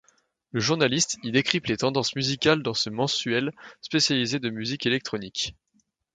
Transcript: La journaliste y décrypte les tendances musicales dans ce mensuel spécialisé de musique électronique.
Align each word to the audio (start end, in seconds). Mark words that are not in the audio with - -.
La 0.53 0.59
journaliste 0.59 1.17
y 1.21 1.29
décrypte 1.31 1.67
les 1.67 1.77
tendances 1.77 2.15
musicales 2.15 2.63
dans 2.63 2.73
ce 2.73 2.89
mensuel 2.89 3.51
spécialisé 3.81 4.39
de 4.39 4.49
musique 4.49 4.87
électronique. 4.87 5.53